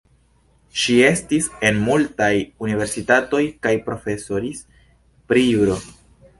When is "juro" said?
5.53-5.81